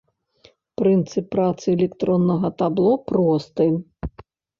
[0.81, 3.69] Прынцып працы электроннага табло просты.